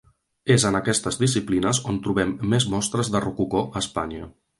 [0.53, 4.31] És en aquestes disciplines on trobem més mostres de rococó a Espanya.